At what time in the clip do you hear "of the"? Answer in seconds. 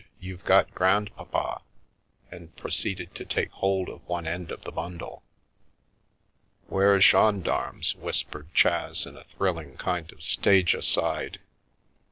4.49-4.71